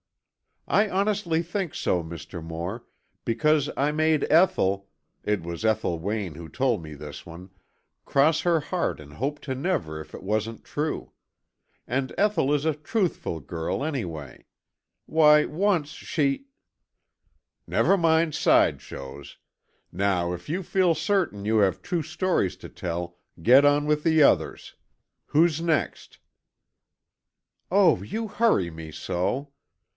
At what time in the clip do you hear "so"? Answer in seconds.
1.75-2.01, 28.91-29.49